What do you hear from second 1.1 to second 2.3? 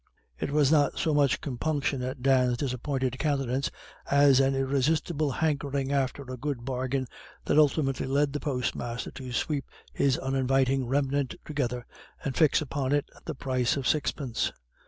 much compunction at